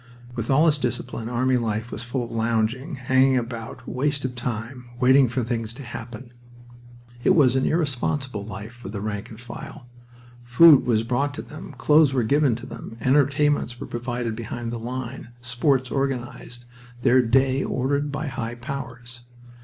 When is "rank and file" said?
8.99-9.85